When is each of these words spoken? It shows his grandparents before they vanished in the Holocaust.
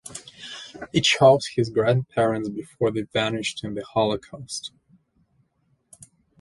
It 0.93 1.05
shows 1.05 1.45
his 1.45 1.69
grandparents 1.69 2.49
before 2.49 2.89
they 2.89 3.03
vanished 3.03 3.63
in 3.63 3.75
the 3.75 3.85
Holocaust. 3.85 4.71